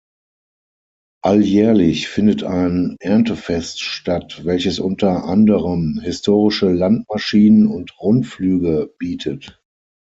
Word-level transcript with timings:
Alljährlich 1.23 2.07
findet 2.07 2.41
ein 2.43 2.95
Erntefest 3.01 3.81
statt, 3.83 4.41
welches 4.45 4.79
unter 4.79 5.25
anderem 5.25 5.99
historische 6.01 6.71
Landmaschinen 6.71 7.67
und 7.67 7.95
Rundflüge 8.01 8.91
bietet. 8.97 9.61